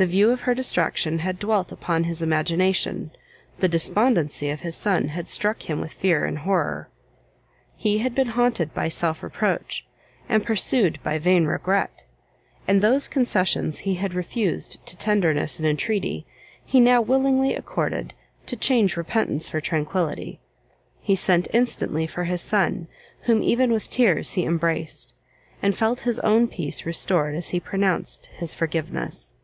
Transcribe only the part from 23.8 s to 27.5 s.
tears he embraced, and felt his own peace restored as